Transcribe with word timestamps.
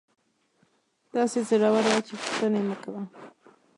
داسې 1.15 1.39
زړوره 1.49 1.85
وه 1.95 2.01
چې 2.07 2.13
پوښتنه 2.21 2.57
یې 2.61 2.65
مکوه. 2.69 3.01